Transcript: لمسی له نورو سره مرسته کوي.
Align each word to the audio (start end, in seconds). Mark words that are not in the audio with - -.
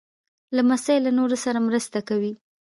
لمسی 0.55 0.97
له 1.05 1.11
نورو 1.17 1.37
سره 1.45 1.59
مرسته 1.67 1.99
کوي. 2.09 2.33